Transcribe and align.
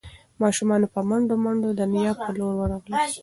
ماشومان 0.41 0.81
په 0.93 0.99
منډو 1.09 1.35
منډو 1.43 1.69
د 1.79 1.81
نیا 1.93 2.11
په 2.23 2.29
لور 2.37 2.53
ورغلل. 2.57 2.97